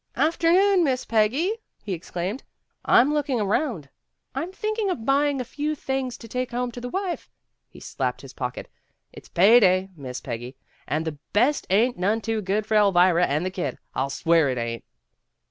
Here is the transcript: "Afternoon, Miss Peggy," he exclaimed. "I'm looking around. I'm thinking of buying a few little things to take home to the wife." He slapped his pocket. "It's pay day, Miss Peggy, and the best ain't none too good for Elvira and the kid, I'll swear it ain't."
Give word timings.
"Afternoon, 0.15 0.83
Miss 0.83 1.05
Peggy," 1.05 1.53
he 1.83 1.93
exclaimed. 1.93 2.41
"I'm 2.83 3.13
looking 3.13 3.39
around. 3.39 3.87
I'm 4.33 4.51
thinking 4.51 4.89
of 4.89 5.05
buying 5.05 5.39
a 5.39 5.43
few 5.43 5.69
little 5.69 5.83
things 5.83 6.17
to 6.17 6.27
take 6.27 6.49
home 6.49 6.71
to 6.71 6.81
the 6.81 6.89
wife." 6.89 7.29
He 7.69 7.79
slapped 7.79 8.21
his 8.21 8.33
pocket. 8.33 8.67
"It's 9.13 9.29
pay 9.29 9.59
day, 9.59 9.89
Miss 9.95 10.19
Peggy, 10.19 10.55
and 10.87 11.05
the 11.05 11.19
best 11.33 11.67
ain't 11.69 11.99
none 11.99 12.19
too 12.19 12.41
good 12.41 12.65
for 12.65 12.75
Elvira 12.75 13.27
and 13.27 13.45
the 13.45 13.51
kid, 13.51 13.77
I'll 13.93 14.09
swear 14.09 14.49
it 14.49 14.57
ain't." 14.57 14.83